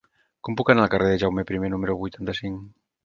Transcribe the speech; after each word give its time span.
Com 0.47 0.55
puc 0.61 0.71
anar 0.73 0.85
al 0.85 0.89
carrer 0.95 1.11
de 1.11 1.19
Jaume 1.25 1.45
I 1.67 1.71
número 1.75 1.99
vuitanta-cinc? 2.01 2.65